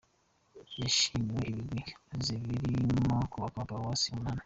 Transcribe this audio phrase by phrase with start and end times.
[0.79, 1.81] Yashimiwe ibigwi
[2.13, 4.39] asize birimo kubaka paruwasi umunani.